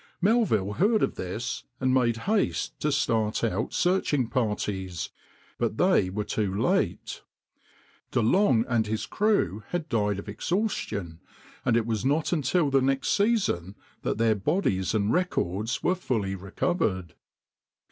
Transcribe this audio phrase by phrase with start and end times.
[0.19, 5.11] Melville heard of this, and made haste to start out searching parties,
[5.59, 7.21] but they were too late.
[8.09, 11.19] De Long and his crew had died of exhaustion,
[11.63, 16.33] and it was not until the next season that their bodies and records were fully
[16.33, 17.13] recovered.